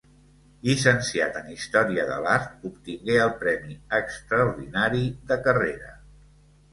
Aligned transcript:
Llicenciat 0.67 1.35
en 1.41 1.49
Història 1.55 2.05
de 2.11 2.15
l'Art, 2.23 2.55
obtingué 2.69 3.19
el 3.25 3.33
premi 3.43 3.77
extraordinari 3.99 5.03
de 5.33 5.39
carrera. 5.49 5.93